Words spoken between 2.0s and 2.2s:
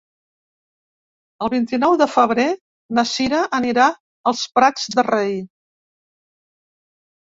de